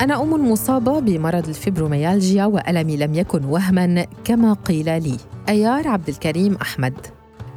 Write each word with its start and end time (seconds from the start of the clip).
أنا 0.00 0.22
أم 0.22 0.50
مصابة 0.52 1.00
بمرض 1.00 1.48
الفيبروميالجيا 1.48 2.44
وألمي 2.44 2.96
لم 2.96 3.14
يكن 3.14 3.44
وهما 3.44 4.06
كما 4.24 4.52
قيل 4.52 5.02
لي. 5.02 5.16
أيار 5.48 5.88
عبد 5.88 6.08
الكريم 6.08 6.54
أحمد. 6.62 6.94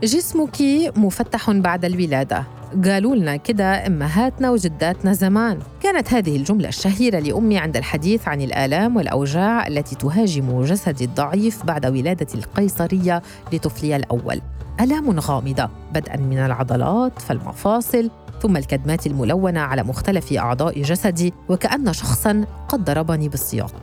جسمك 0.04 0.57
مفتح 0.96 1.52
بعد 1.52 1.86
الولادة. 1.86 2.43
قالوا 2.86 3.16
لنا 3.16 3.36
كده 3.36 3.88
أمهاتنا 3.88 4.52
وجداتنا 4.52 5.14
زمان. 5.14 5.60
كانت 5.84 6.14
هذه 6.14 6.36
الجملة 6.36 6.70
الشهيرة 6.70 7.20
لأمي 7.20 7.57
عند 7.57 7.78
الحديث 7.78 8.28
عن 8.28 8.42
الآلام 8.42 8.96
والأوجاع 8.96 9.68
التي 9.68 9.96
تهاجم 9.96 10.64
جسدي 10.64 11.06
الضعيف 11.06 11.65
بعد 11.65 11.86
ولادة 11.86 12.28
القيصرية 12.36 13.21
لطفلي 13.54 13.96
الأول. 13.96 14.42
آلام 14.79 15.20
غامضة 15.20 15.70
بدءا 15.93 16.18
من 16.18 16.37
العضلات 16.37 17.21
فالمفاصل 17.21 18.10
ثم 18.41 18.57
الكدمات 18.57 19.07
الملونة 19.07 19.59
على 19.59 19.83
مختلف 19.83 20.33
أعضاء 20.33 20.81
جسدي 20.81 21.33
وكأن 21.50 21.93
شخصا 21.93 22.45
قد 22.69 22.86
ضربني 22.86 23.29
بالسياط. 23.29 23.73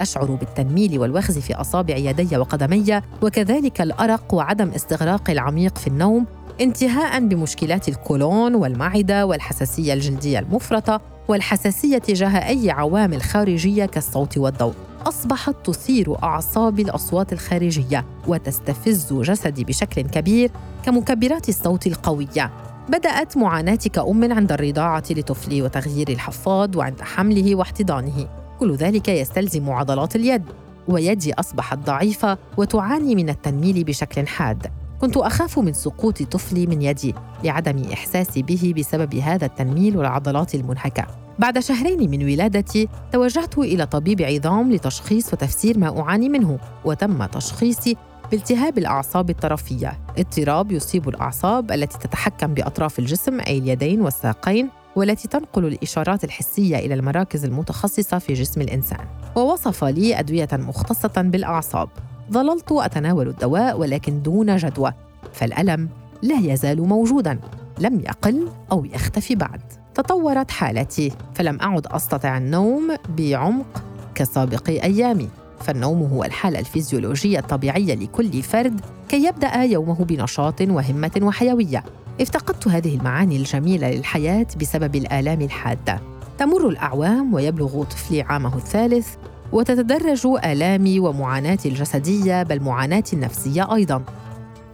أشعر 0.00 0.24
بالتنميل 0.24 0.98
والوخز 0.98 1.38
في 1.38 1.54
أصابع 1.54 1.96
يدي 1.96 2.36
وقدمي 2.36 3.00
وكذلك 3.22 3.80
الأرق 3.80 4.34
وعدم 4.34 4.70
استغراق 4.70 5.30
العميق 5.30 5.78
في 5.78 5.86
النوم 5.86 6.26
انتهاء 6.60 7.28
بمشكلات 7.28 7.88
الكولون 7.88 8.54
والمعدة 8.54 9.26
والحساسية 9.26 9.92
الجلدية 9.92 10.38
المفرطة 10.38 11.00
والحساسية 11.28 11.98
تجاه 11.98 12.48
أي 12.48 12.70
عوامل 12.70 13.22
خارجية 13.22 13.86
كالصوت 13.86 14.38
والضوء. 14.38 14.74
أصبحت 15.06 15.54
تثير 15.64 16.22
أعصابي 16.22 16.82
الأصوات 16.82 17.32
الخارجية 17.32 18.04
وتستفز 18.26 19.12
جسدي 19.12 19.64
بشكل 19.64 20.02
كبير 20.02 20.50
كمكبرات 20.84 21.48
الصوت 21.48 21.86
القوية. 21.86 22.50
بدأت 22.90 23.36
معاناتي 23.36 23.88
كأم 23.88 24.32
عند 24.32 24.52
الرضاعة 24.52 25.04
لطفلي 25.10 25.62
وتغيير 25.62 26.08
الحفاض 26.08 26.76
وعند 26.76 27.00
حمله 27.00 27.54
واحتضانه. 27.54 28.28
كل 28.60 28.74
ذلك 28.74 29.08
يستلزم 29.08 29.70
عضلات 29.70 30.16
اليد 30.16 30.42
ويدي 30.88 31.34
أصبحت 31.34 31.78
ضعيفة 31.78 32.38
وتعاني 32.56 33.14
من 33.14 33.28
التنميل 33.28 33.84
بشكل 33.84 34.26
حاد. 34.26 34.66
كنت 35.00 35.16
أخاف 35.16 35.58
من 35.58 35.72
سقوط 35.72 36.22
طفلي 36.22 36.66
من 36.66 36.82
يدي 36.82 37.14
لعدم 37.44 37.82
إحساسي 37.92 38.42
به 38.42 38.74
بسبب 38.76 39.14
هذا 39.14 39.46
التنميل 39.46 39.96
والعضلات 39.96 40.54
المنهكة. 40.54 41.06
بعد 41.38 41.58
شهرين 41.58 42.10
من 42.10 42.24
ولادتي 42.24 42.88
توجهت 43.12 43.58
إلى 43.58 43.86
طبيب 43.86 44.22
عظام 44.22 44.72
لتشخيص 44.72 45.32
وتفسير 45.32 45.78
ما 45.78 46.00
أعاني 46.00 46.28
منه 46.28 46.58
وتم 46.84 47.24
تشخيصي 47.24 47.96
بالتهاب 48.30 48.78
الأعصاب 48.78 49.30
الطرفية. 49.30 49.98
اضطراب 50.18 50.72
يصيب 50.72 51.08
الأعصاب 51.08 51.72
التي 51.72 51.98
تتحكم 51.98 52.54
بأطراف 52.54 52.98
الجسم 52.98 53.40
أي 53.40 53.58
اليدين 53.58 54.00
والساقين 54.00 54.68
والتي 54.96 55.28
تنقل 55.28 55.64
الإشارات 55.64 56.24
الحسية 56.24 56.76
إلى 56.76 56.94
المراكز 56.94 57.44
المتخصصة 57.44 58.18
في 58.18 58.32
جسم 58.32 58.60
الإنسان. 58.60 59.06
ووصف 59.36 59.84
لي 59.84 60.18
أدوية 60.18 60.48
مختصة 60.52 61.12
بالأعصاب. 61.16 61.88
ظللت 62.32 62.72
أتناول 62.72 63.28
الدواء 63.28 63.78
ولكن 63.78 64.22
دون 64.22 64.56
جدوى. 64.56 64.92
فالألم 65.32 65.88
لا 66.22 66.52
يزال 66.52 66.82
موجوداً. 66.82 67.38
لم 67.78 68.00
يقل 68.00 68.48
أو 68.72 68.84
يختفي 68.84 69.34
بعد. 69.34 69.62
تطورت 69.94 70.50
حالتي. 70.50 71.12
فلم 71.34 71.58
أعد 71.60 71.86
أستطع 71.86 72.36
النوم 72.38 72.96
بعمق 73.08 73.82
كسابق 74.14 74.68
أيامي. 74.68 75.28
فالنوم 75.60 76.02
هو 76.02 76.24
الحالة 76.24 76.58
الفيزيولوجية 76.58 77.38
الطبيعية 77.38 77.94
لكل 77.94 78.42
فرد 78.42 78.80
كي 79.08 79.24
يبدأ 79.24 79.62
يومه 79.62 80.04
بنشاط 80.04 80.60
وهمة 80.60 81.20
وحيوية. 81.22 81.84
افتقدت 82.20 82.68
هذه 82.68 82.96
المعاني 82.96 83.36
الجميلة 83.36 83.90
للحياة 83.90 84.46
بسبب 84.60 84.96
الآلام 84.96 85.40
الحادة. 85.40 86.00
تمر 86.38 86.68
الأعوام 86.68 87.34
ويبلغ 87.34 87.82
طفلي 87.82 88.22
عامه 88.22 88.56
الثالث 88.56 89.08
وتتدرج 89.52 90.26
آلامي 90.26 91.00
ومعاناتي 91.00 91.68
الجسدية 91.68 92.42
بل 92.42 92.60
معاناتي 92.62 93.16
النفسية 93.16 93.74
أيضاً. 93.74 94.02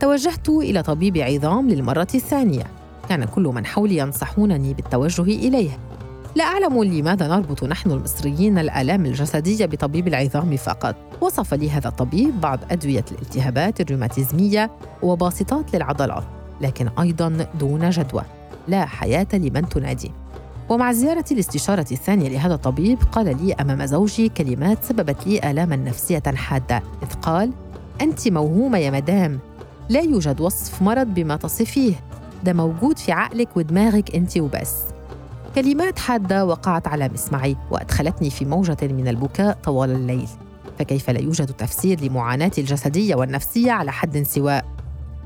توجهت 0.01 0.49
إلى 0.49 0.83
طبيب 0.83 1.19
عظام 1.19 1.69
للمرة 1.69 2.09
الثانية. 2.15 2.65
كان 3.09 3.25
كل 3.25 3.43
من 3.43 3.67
حولي 3.67 3.97
ينصحونني 3.97 4.75
بالتوجه 4.75 5.23
إليه. 5.23 5.79
لا 6.37 6.45
أعلم 6.45 6.85
لماذا 6.85 7.29
نربط 7.29 7.65
نحن 7.65 7.91
المصريين 7.91 8.59
الآلام 8.59 9.07
الجسدية 9.07 9.67
بطبيب 9.67 10.09
العظام 10.09 10.57
فقط. 10.57 10.97
وصف 11.21 11.55
لي 11.55 11.71
هذا 11.71 11.89
الطبيب 11.89 12.41
بعض 12.41 12.59
أدوية 12.71 13.05
الالتهابات 13.13 13.81
الروماتيزمية 13.81 14.71
وباسطات 15.03 15.75
للعضلات 15.75 16.25
لكن 16.61 16.89
أيضا 17.01 17.47
دون 17.61 17.91
جدوى. 17.91 18.23
لا 18.69 18.87
حياة 18.87 19.27
لمن 19.33 19.69
تنادي. 19.69 20.13
ومع 20.69 20.93
زيارة 20.93 21.25
الاستشارة 21.31 21.87
الثانية 21.93 22.29
لهذا 22.29 22.55
الطبيب 22.55 22.99
قال 23.13 23.47
لي 23.47 23.55
أمام 23.55 23.87
زوجي 23.87 24.29
كلمات 24.29 24.85
سببت 24.85 25.27
لي 25.27 25.51
آلاما 25.51 25.77
نفسية 25.77 26.23
حادة 26.35 26.77
إذ 26.77 27.15
قال 27.23 27.53
أنت 28.01 28.29
موهومة 28.29 28.79
يا 28.79 28.91
مدام. 28.91 29.39
لا 29.89 30.01
يوجد 30.01 30.41
وصف 30.41 30.83
مرض 30.83 31.07
بما 31.07 31.37
تصفيه. 31.37 31.95
ده 32.45 32.53
موجود 32.53 32.99
في 32.99 33.13
عقلك 33.13 33.57
ودماغك 33.57 34.15
أنت 34.15 34.39
وبس. 34.39 34.96
كلمات 35.57 35.99
حادة 35.99 36.45
وقعت 36.45 36.89
على 36.89 37.09
مسمعي 37.09 37.57
وأدخلتني 37.71 38.31
في 38.31 38.45
موجة 38.45 38.77
من 38.83 39.09
البكاء 39.09 39.59
طوال 39.65 39.91
الليل. 39.91 40.29
فكيف 40.79 41.11
لا 41.11 41.21
يوجد 41.21 41.47
تفسير 41.47 42.01
لمعاناتي 42.01 42.61
الجسدية 42.61 43.15
والنفسية 43.15 43.73
على 43.73 43.93
حد 43.93 44.23
سواء 44.23 44.65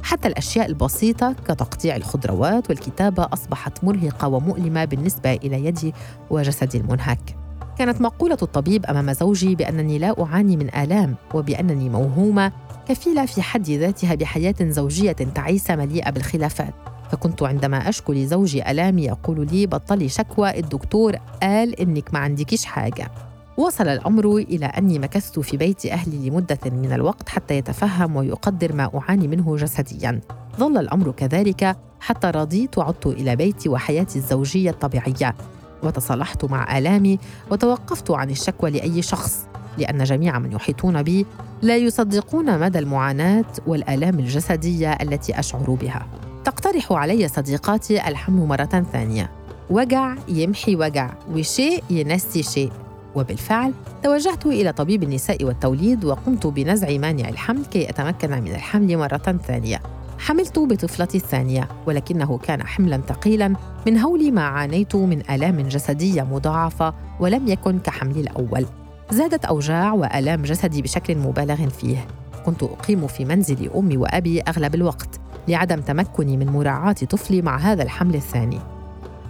حتى 0.02 0.28
الأشياء 0.28 0.66
البسيطة 0.66 1.32
كتقطيع 1.32 1.96
الخضروات 1.96 2.70
والكتابة 2.70 3.28
أصبحت 3.32 3.84
مرهقة 3.84 4.28
ومؤلمة 4.28 4.84
بالنسبة 4.84 5.32
إلى 5.32 5.64
يدي 5.64 5.94
وجسدي 6.30 6.78
المنهك. 6.78 7.36
كانت 7.78 8.00
مقولة 8.00 8.38
الطبيب 8.42 8.86
أمام 8.86 9.12
زوجي 9.12 9.54
بأنني 9.54 9.98
لا 9.98 10.22
أعاني 10.22 10.56
من 10.56 10.74
آلام 10.74 11.14
وبأنني 11.34 11.88
موهومة 11.88 12.52
كفيلة 12.88 13.26
في 13.26 13.42
حد 13.42 13.70
ذاتها 13.70 14.14
بحياة 14.14 14.54
زوجية 14.60 15.12
تعيسة 15.12 15.76
مليئة 15.76 16.10
بالخلافات. 16.10 16.89
فكنت 17.10 17.43
عندما 17.43 17.88
أشكو 17.88 18.12
لزوجي 18.12 18.71
ألامي 18.71 19.04
يقول 19.04 19.48
لي 19.53 19.66
بطلي 19.66 20.09
شكوى 20.09 20.59
الدكتور 20.59 21.16
قال 21.43 21.81
إنك 21.81 22.15
ما 22.15 22.19
عندكيش 22.19 22.65
حاجة. 22.65 23.10
وصل 23.56 23.88
الأمر 23.88 24.37
إلى 24.37 24.66
أني 24.66 24.98
مكثت 24.98 25.41
في 25.41 25.56
بيت 25.56 25.87
أهلي 25.87 26.28
لمدة 26.28 26.59
من 26.66 26.93
الوقت 26.93 27.28
حتى 27.28 27.56
يتفهم 27.56 28.16
ويقدر 28.16 28.72
ما 28.72 28.91
أعاني 28.94 29.28
منه 29.28 29.56
جسدياً. 29.56 30.21
ظل 30.59 30.78
الأمر 30.78 31.10
كذلك 31.10 31.76
حتى 32.00 32.26
رضيت 32.26 32.78
وعدت 32.78 33.06
إلى 33.06 33.37
بيتي 33.37 33.69
وحياتي 33.69 34.19
الزوجية 34.19 34.71
الطبيعية. 34.71 35.34
وتصالحت 35.82 36.44
مع 36.44 36.78
آلامي 36.78 37.19
وتوقفت 37.50 38.10
عن 38.10 38.31
الشكوى 38.31 38.71
لأي 38.71 39.03
شخص 39.03 39.47
لأن 39.78 40.04
جميع 40.04 40.38
من 40.38 40.53
يحيطون 40.53 41.03
بي 41.03 41.27
لا 41.62 41.77
يصدقون 41.77 42.59
مدى 42.60 42.78
المعاناة 42.78 43.44
والآلام 43.66 44.19
الجسدية 44.19 44.92
التي 44.92 45.38
أشعر 45.38 45.71
بها. 45.81 46.06
تقترح 46.50 46.92
علي 46.92 47.28
صديقاتي 47.28 48.08
الحمل 48.08 48.46
مرة 48.46 48.84
ثانية. 48.92 49.30
وجع 49.70 50.14
يمحي 50.28 50.76
وجع 50.76 51.10
وشيء 51.32 51.84
ينسي 51.90 52.42
شيء. 52.42 52.72
وبالفعل 53.14 53.72
توجهت 54.02 54.46
إلى 54.46 54.72
طبيب 54.72 55.02
النساء 55.02 55.44
والتوليد 55.44 56.04
وقمت 56.04 56.46
بنزع 56.46 56.98
مانع 56.98 57.28
الحمل 57.28 57.64
كي 57.64 57.90
أتمكن 57.90 58.30
من 58.30 58.50
الحمل 58.54 58.96
مرة 58.96 59.38
ثانية. 59.46 59.80
حملت 60.18 60.58
بطفلتي 60.58 61.18
الثانية 61.18 61.68
ولكنه 61.86 62.38
كان 62.38 62.62
حملا 62.62 63.00
ثقيلا. 63.08 63.54
من 63.86 63.98
هول 63.98 64.32
ما 64.32 64.42
عانيت 64.42 64.96
من 64.96 65.30
آلام 65.30 65.60
جسدية 65.60 66.22
مضاعفة 66.22 66.94
ولم 67.20 67.48
يكن 67.48 67.78
كحملي 67.78 68.20
الأول. 68.20 68.66
زادت 69.10 69.44
أوجاع 69.44 69.92
وآلام 69.92 70.42
جسدي 70.42 70.82
بشكل 70.82 71.18
مبالغ 71.18 71.68
فيه. 71.68 72.06
كنت 72.46 72.62
أقيم 72.62 73.06
في 73.06 73.24
منزل 73.24 73.70
أمي 73.76 73.96
وأبي 73.96 74.41
أغلب 74.41 74.74
الوقت. 74.74 75.19
لعدم 75.48 75.81
تمكني 75.81 76.37
من 76.37 76.47
مراعاة 76.47 76.92
طفلي 76.92 77.42
مع 77.42 77.57
هذا 77.57 77.83
الحمل 77.83 78.15
الثاني. 78.15 78.59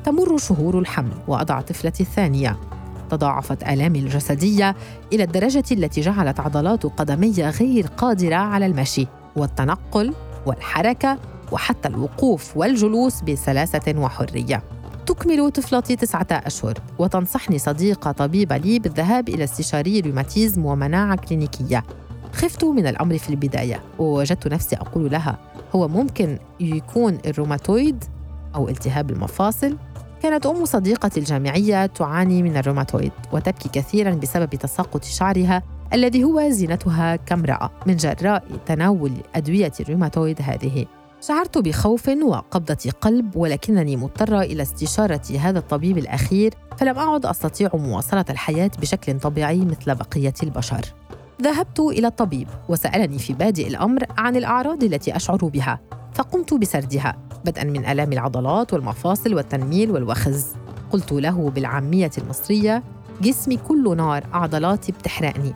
تمر 0.04 0.38
شهور 0.38 0.78
الحمل 0.78 1.12
وأضع 1.28 1.60
طفلتي 1.60 2.02
الثانية. 2.02 2.56
تضاعفت 3.10 3.62
آلامي 3.62 3.98
الجسدية 3.98 4.76
إلى 5.12 5.24
الدرجة 5.24 5.64
التي 5.72 6.00
جعلت 6.00 6.40
عضلات 6.40 6.86
قدمي 6.86 7.32
غير 7.32 7.86
قادرة 7.86 8.34
على 8.34 8.66
المشي 8.66 9.06
والتنقل 9.36 10.14
والحركة 10.46 11.18
وحتى 11.52 11.88
الوقوف 11.88 12.56
والجلوس 12.56 13.20
بسلاسة 13.20 13.94
وحرية. 13.96 14.62
تكمل 15.06 15.50
طفلتي 15.50 15.96
تسعة 15.96 16.26
أشهر 16.30 16.74
وتنصحني 16.98 17.58
صديقة 17.58 18.12
طبيبة 18.12 18.56
لي 18.56 18.78
بالذهاب 18.78 19.28
إلى 19.28 19.44
استشاري 19.44 20.00
روماتيزم 20.00 20.66
ومناعة 20.66 21.16
كلينيكية. 21.16 21.84
خفت 22.32 22.64
من 22.64 22.86
الأمر 22.86 23.18
في 23.18 23.30
البداية. 23.30 23.82
ووجدت 23.98 24.48
نفسي 24.48 24.76
أقول 24.76 25.10
لها 25.10 25.38
هو 25.74 25.88
ممكن 25.88 26.38
يكون 26.60 27.18
الروماتويد 27.26 28.04
أو 28.54 28.68
التهاب 28.68 29.10
المفاصل 29.10 29.76
كانت 30.22 30.46
أم 30.46 30.64
صديقتي 30.64 31.20
الجامعية 31.20 31.86
تعاني 31.86 32.42
من 32.42 32.56
الروماتويد 32.56 33.12
وتبكي 33.32 33.68
كثيرا 33.68 34.10
بسبب 34.10 34.50
تساقط 34.50 35.04
شعرها 35.04 35.62
الذي 35.92 36.24
هو 36.24 36.48
زينتها 36.48 37.16
كامرأة 37.16 37.70
من 37.86 37.96
جراء 37.96 38.44
تناول 38.66 39.12
أدوية 39.34 39.72
الروماتويد 39.80 40.42
هذه 40.42 40.86
شعرت 41.20 41.58
بخوف 41.58 42.08
وقبضة 42.08 42.90
قلب 43.00 43.36
ولكنني 43.36 43.96
مضطرة 43.96 44.40
إلى 44.40 44.62
استشارة 44.62 45.22
هذا 45.40 45.58
الطبيب 45.58 45.98
الأخير 45.98 46.54
فلم 46.78 46.98
أعد 46.98 47.26
أستطيع 47.26 47.70
مواصلة 47.74 48.24
الحياة 48.30 48.70
بشكل 48.80 49.20
طبيعي 49.20 49.64
مثل 49.64 49.94
بقية 49.94 50.34
البشر. 50.42 50.80
ذهبت 51.42 51.80
إلى 51.80 52.06
الطبيب 52.06 52.48
وسألني 52.68 53.18
في 53.18 53.32
بادئ 53.32 53.68
الأمر 53.68 54.04
عن 54.18 54.36
الأعراض 54.36 54.84
التي 54.84 55.16
أشعر 55.16 55.44
بها 55.44 55.80
فقمت 56.14 56.54
بسردها 56.54 57.16
بدءا 57.44 57.64
من 57.64 57.84
آلام 57.84 58.12
العضلات 58.12 58.72
والمفاصل 58.72 59.34
والتنميل 59.34 59.90
والوخز. 59.90 60.46
قلت 60.90 61.12
له 61.12 61.50
بالعامية 61.50 62.10
المصرية 62.18 62.82
جسمي 63.20 63.56
كله 63.56 63.94
نار 63.94 64.26
عضلاتي 64.32 64.92
بتحرقني. 64.92 65.54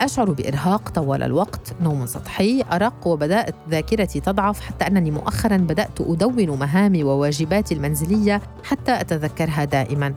أشعر 0.00 0.30
بإرهاق 0.30 0.88
طوال 0.88 1.22
الوقت 1.22 1.74
نوم 1.82 2.06
سطحي 2.06 2.64
أرق 2.72 3.06
وبدأت 3.06 3.54
ذاكرتي 3.70 4.20
تضعف 4.20 4.60
حتى 4.60 4.86
أنني 4.86 5.10
مؤخرا 5.10 5.56
بدأت 5.56 6.00
أدون 6.00 6.50
مهامي 6.50 7.04
وواجباتي 7.04 7.74
المنزلية 7.74 8.42
حتى 8.64 9.00
أتذكرها 9.00 9.64
دائما. 9.64 10.14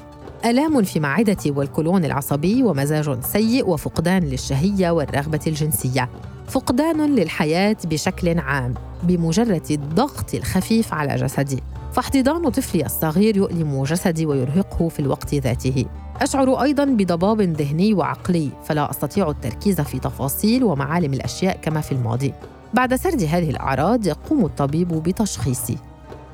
آلام 0.50 0.84
في 0.84 1.00
معدتي 1.00 1.52
والكولون 1.52 2.06
العصبي 2.06 2.64
ومزاج 2.64 3.20
سيء 3.24 3.70
وفقدان 3.70 4.24
للشهية 4.24 4.90
والرغبة 4.90 5.40
الجنسية. 5.48 6.10
فقدان 6.48 7.16
للحياة 7.16 7.78
بشكل 7.86 8.40
عام 8.40 8.74
بمجرد 9.04 9.72
الضغط 9.72 10.34
الخفيف 10.34 10.94
على 10.94 11.16
جسدي. 11.16 11.64
فاحتضان 11.94 12.50
طفلي 12.50 12.86
الصغير 12.86 13.38
يؤلم 13.38 13.84
جسدي 13.84 14.26
ويرهقه 14.26 14.90
في 14.90 15.00
الوقت 15.00 15.36
ذاته. 15.36 15.86
أشعر 16.22 16.62
أيضا 16.62 16.86
بضباب 16.86 17.42
ذهني 17.42 17.94
وعقلي 17.94 18.50
فلا 18.66 18.90
أستطيع 18.90 19.30
التركيز 19.30 19.82
في 19.82 20.00
تفاصيل 20.00 20.64
ومعالم 20.64 21.14
الأشياء 21.14 21.58
كما 21.62 21.82
في 21.82 21.92
الماضي. 21.92 22.34
بعد 22.74 22.96
سرد 22.96 23.24
هذه 23.24 23.50
الأعراض 23.50 24.08
يقوم 24.08 24.46
الطبيب 24.46 24.88
بتشخيصي. 24.88 25.78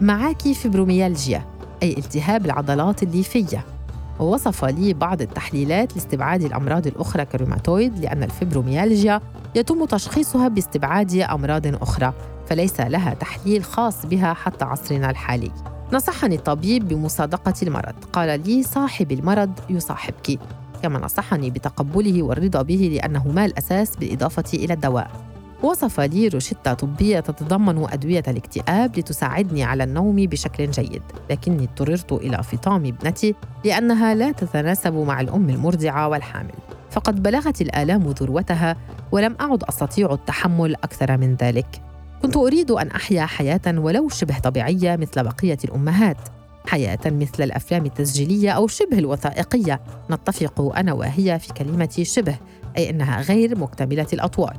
معك 0.02 0.42
فيبروميالجيا 0.42 1.46
أي 1.84 1.98
التهاب 1.98 2.46
العضلات 2.46 3.04
الليفية. 3.04 3.73
ووصف 4.20 4.66
لي 4.66 4.94
بعض 4.94 5.22
التحليلات 5.22 5.96
لاستبعاد 5.96 6.42
الأمراض 6.42 6.88
الأخرى 6.88 7.26
كالروماتويد 7.26 8.00
لأن 8.00 8.24
الفيبروميالجيا 8.24 9.22
يتم 9.56 9.86
تشخيصها 9.86 10.48
باستبعاد 10.48 11.16
أمراض 11.16 11.82
أخرى 11.82 12.14
فليس 12.48 12.80
لها 12.80 13.14
تحليل 13.14 13.64
خاص 13.64 14.06
بها 14.06 14.34
حتى 14.34 14.66
عصرنا 14.66 15.10
الحالي. 15.10 15.52
نصحني 15.94 16.36
الطبيب 16.36 16.88
بمصادقة 16.88 17.54
المرض. 17.64 17.96
قال 18.14 18.48
لي 18.48 18.64
صاحب 18.64 19.12
المرض 19.12 19.52
يصاحبك. 19.70 20.40
كما 20.84 21.00
نصحني 21.00 21.50
بتقبله 21.50 22.24
والرضا 22.24 22.62
به 22.62 22.90
لأنه 22.94 23.28
ما 23.28 23.46
الأساس 23.46 23.96
بالإضافة 23.96 24.44
إلى 24.54 24.74
الدواء. 24.74 25.12
وصف 25.64 26.00
لي 26.00 26.28
روشتة 26.28 26.74
طبية 26.74 27.20
تتضمن 27.20 27.88
أدوية 27.90 28.24
الاكتئاب 28.28 29.00
لتساعدني 29.00 29.64
على 29.64 29.84
النوم 29.84 30.16
بشكل 30.16 30.72
جيد 30.72 31.02
لكني 31.30 31.64
اضطررت 31.64 32.12
إلى 32.12 32.44
فطام 32.44 32.86
ابنتي 32.86 33.36
لأنها 33.66 34.16
لا 34.16 34.32
تتناسب 34.32 34.94
مع 34.94 35.22
الأم 35.22 35.50
المرضعة 35.50 36.08
والحامل. 36.08 36.54
فقد 36.92 37.24
بلغت 37.24 37.62
الآلام 37.62 38.04
ذروتها 38.04 38.78
ولم 39.12 39.36
أعد 39.42 39.64
أستطيع 39.64 40.14
التحمل 40.14 40.76
أكثر 40.76 41.18
من 41.18 41.36
ذلك. 41.36 41.82
كنت 42.22 42.38
أريد 42.38 42.72
أن 42.72 42.88
أحيا 42.88 43.26
حياة 43.26 43.62
ولو 43.68 44.10
شبه 44.10 44.40
طبيعية 44.40 44.96
مثل 44.96 45.24
بقية 45.24 45.58
الأمهات 45.66 46.18
حياة 46.68 47.00
مثل 47.06 47.44
الأفلام 47.44 47.86
التسجيلية 47.86 48.52
أو 48.52 48.68
شبه 48.68 49.00
الوثائقية. 49.00 49.82
نتفق 50.12 50.74
أنا 50.78 50.94
وهي 50.94 51.40
في 51.40 51.54
كلمة 51.54 52.02
شبه 52.02 52.36
أي 52.78 52.90
أنها 52.90 53.22
غير 53.22 53.60
مكتملة 53.60 54.08
الأطوار. 54.14 54.58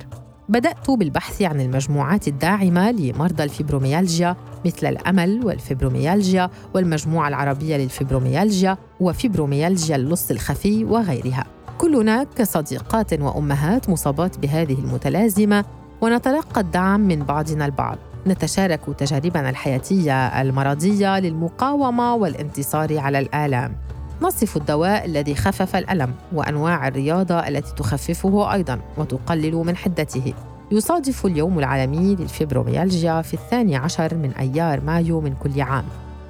بدأت 0.48 0.90
بالبحث 0.90 1.42
عن 1.42 1.60
المجموعات 1.60 2.28
الداعمة 2.28 2.90
لمرضى 2.90 3.42
الفيبروميالجيا 3.44 4.36
مثل 4.66 4.86
الأمل 4.86 5.40
والفيبروميالجيا 5.46 6.50
والمجموعة 6.74 7.28
العربية 7.28 7.76
للفيبروميالجيا 7.76 8.78
وفيبروميالجيا 9.00 9.96
اللص 9.96 10.30
الخفي 10.30 10.84
وغيرها. 10.84 11.44
كلنا 11.78 12.24
كصديقات 12.24 13.12
وأمهات 13.12 13.88
مصابات 13.88 14.38
بهذه 14.38 14.78
المتلازمة 14.78 15.64
ونتلقى 16.00 16.60
الدعم 16.60 17.00
من 17.00 17.22
بعضنا 17.22 17.66
البعض. 17.66 17.98
نتشارك 18.26 18.80
تجاربنا 18.98 19.50
الحياتية 19.50 20.42
المرضية 20.42 21.18
للمقاومة 21.18 22.14
والانتصار 22.14 22.98
على 22.98 23.18
الآلام. 23.18 23.76
نصف 24.24 24.56
الدواء 24.56 25.04
الذي 25.04 25.34
خفف 25.34 25.76
الألم 25.76 26.14
وأنواع 26.32 26.88
الرياضة 26.88 27.34
التي 27.34 27.74
تخففه 27.74 28.52
أيضا 28.52 28.80
وتقلل 28.96 29.54
من 29.54 29.76
حدته. 29.76 30.34
يصادف 30.72 31.26
اليوم 31.26 31.58
العالمي 31.58 32.16
للفيبروميالجيا 32.16 33.22
في 33.22 33.34
الثاني 33.34 33.76
عشر 33.76 34.14
من 34.14 34.30
أيار 34.30 34.80
مايو 34.80 35.20
من 35.20 35.34
كل 35.42 35.60
عام. 35.60 35.84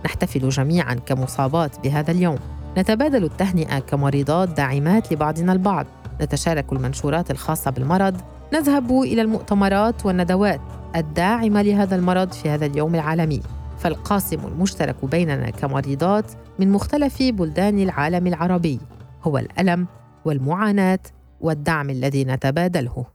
نحتفل 0.05 0.49
جميعا 0.49 0.95
كمصابات 0.95 1.81
بهذا 1.85 2.11
اليوم. 2.11 2.39
نتبادل 2.79 3.25
التهنئة 3.25 3.79
كمريضات 3.79 4.49
داعمات 4.49 5.13
لبعضنا 5.13 5.53
البعض. 5.53 5.87
نتشارك 6.21 6.73
المنشورات 6.73 7.31
الخاصة 7.31 7.71
بالمرض. 7.71 8.21
نذهب 8.55 8.91
إلى 8.91 9.23
المؤتمرات 9.23 10.07
والندوات 10.07 10.61
الداعمة 10.97 11.63
لهذا 11.63 11.97
المرض 11.97 12.33
في 12.33 12.51
هذا 12.51 12.67
اليوم 12.67 12.95
العالمي. 12.95 13.41
فالقاسم 13.79 14.41
المشترك 14.47 15.05
بيننا 15.05 15.51
كمريضات 15.51 16.33
من 16.59 16.73
مختلف 16.73 17.23
بلدان 17.23 17.79
العالم 17.79 18.27
العربي 18.27 18.81
هو 19.23 19.39
الألم 19.39 19.87
والمعاناة 20.25 20.99
والدعم 21.41 21.91
الذي 21.91 22.25
نتبادله. 22.25 23.14